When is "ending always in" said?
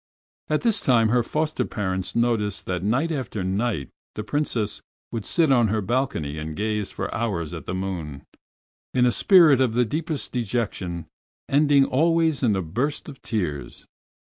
11.47-12.55